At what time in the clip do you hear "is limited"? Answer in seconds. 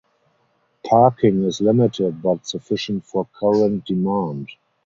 1.43-2.23